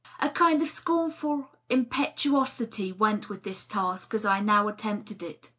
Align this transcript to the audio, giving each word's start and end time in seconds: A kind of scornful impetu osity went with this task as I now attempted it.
A 0.19 0.31
kind 0.31 0.63
of 0.63 0.67
scornful 0.67 1.51
impetu 1.69 2.31
osity 2.31 2.97
went 2.97 3.29
with 3.29 3.43
this 3.43 3.65
task 3.67 4.15
as 4.15 4.25
I 4.25 4.39
now 4.39 4.67
attempted 4.67 5.21
it. 5.21 5.49